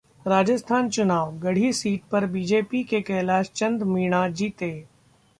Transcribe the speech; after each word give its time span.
राजस्थान 0.25 0.87
चुनाव: 0.89 1.37
गढ़ी 1.39 1.71
सीट 1.73 2.03
पर 2.11 2.25
बीजेपी 2.27 2.83
के 2.83 3.01
कैलाश 3.01 3.51
चंद 3.51 3.83
मीणा 3.83 4.27
जीते 4.31 4.71